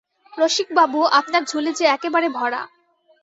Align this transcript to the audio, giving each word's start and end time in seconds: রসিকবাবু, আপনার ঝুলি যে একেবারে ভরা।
রসিকবাবু, 0.33 0.99
আপনার 1.19 1.43
ঝুলি 1.45 1.71
যে 1.73 1.85
একেবারে 1.87 2.27
ভরা। 2.29 2.61